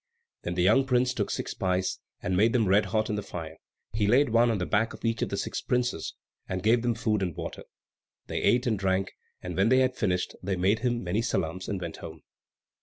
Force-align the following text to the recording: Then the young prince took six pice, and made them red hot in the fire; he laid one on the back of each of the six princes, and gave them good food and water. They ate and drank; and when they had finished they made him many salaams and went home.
Then 0.41 0.55
the 0.55 0.63
young 0.63 0.87
prince 0.87 1.13
took 1.13 1.29
six 1.29 1.53
pice, 1.53 1.99
and 2.23 2.35
made 2.35 2.53
them 2.53 2.67
red 2.67 2.85
hot 2.87 3.07
in 3.11 3.17
the 3.17 3.21
fire; 3.21 3.57
he 3.93 4.07
laid 4.07 4.29
one 4.29 4.49
on 4.49 4.57
the 4.57 4.65
back 4.65 4.95
of 4.95 5.05
each 5.05 5.21
of 5.21 5.29
the 5.29 5.37
six 5.37 5.61
princes, 5.61 6.15
and 6.49 6.63
gave 6.63 6.81
them 6.81 6.93
good 6.93 7.01
food 7.01 7.21
and 7.21 7.35
water. 7.35 7.65
They 8.25 8.41
ate 8.41 8.65
and 8.65 8.79
drank; 8.79 9.11
and 9.43 9.55
when 9.55 9.69
they 9.69 9.77
had 9.81 9.95
finished 9.95 10.35
they 10.41 10.55
made 10.55 10.79
him 10.79 11.03
many 11.03 11.21
salaams 11.21 11.67
and 11.69 11.79
went 11.79 11.97
home. 11.97 12.23